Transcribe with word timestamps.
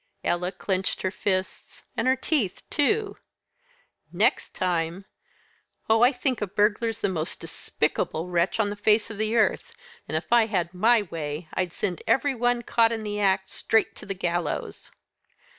Ella 0.23 0.51
clenched 0.51 1.03
her 1.03 1.11
fists, 1.11 1.83
and 1.95 2.07
her 2.07 2.15
teeth 2.15 2.63
too. 2.71 3.17
"Next 4.11 4.55
time! 4.55 5.05
Oh, 5.87 6.01
I 6.01 6.11
think 6.11 6.41
a 6.41 6.47
burglar's 6.47 7.01
the 7.01 7.07
most 7.07 7.39
despicable 7.39 8.27
wretch 8.27 8.59
on 8.59 8.71
the 8.71 8.75
face 8.75 9.11
of 9.11 9.19
the 9.19 9.35
earth, 9.35 9.71
and, 10.07 10.17
if 10.17 10.33
I 10.33 10.47
had 10.47 10.73
my 10.73 11.03
way, 11.03 11.49
I'd 11.53 11.71
send 11.71 12.01
every 12.07 12.33
one 12.33 12.63
caught 12.63 12.91
in 12.91 13.03
the 13.03 13.19
act 13.19 13.41
right 13.43 13.49
straight 13.51 13.95
to 13.97 14.07
the 14.07 14.15
gallows." 14.15 14.89